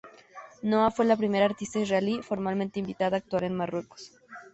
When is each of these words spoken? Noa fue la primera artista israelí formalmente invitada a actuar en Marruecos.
Noa 0.63 0.89
fue 0.89 1.05
la 1.05 1.15
primera 1.15 1.45
artista 1.45 1.77
israelí 1.77 2.23
formalmente 2.23 2.79
invitada 2.79 3.17
a 3.17 3.19
actuar 3.19 3.43
en 3.43 3.53
Marruecos. 3.55 4.11